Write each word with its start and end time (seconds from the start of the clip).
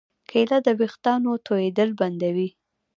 کېله 0.29 0.57
د 0.65 0.67
ویښتانو 0.79 1.31
تویېدل 1.45 1.89
بندوي. 1.99 2.49